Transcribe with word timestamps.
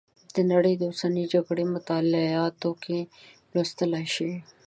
د 0.35 0.37
نړۍ 0.51 0.73
د 0.77 0.83
اوسنیو 0.91 1.31
جګړو 1.33 1.63
مطالعاتو 1.75 2.71
کې 2.83 2.99
لوستلی 3.53 4.05
شئ. 4.15 4.33